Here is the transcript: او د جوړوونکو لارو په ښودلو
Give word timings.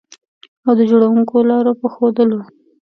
او 0.65 0.73
د 0.79 0.81
جوړوونکو 0.89 1.35
لارو 1.49 1.71
په 1.81 1.87
ښودلو 1.93 2.39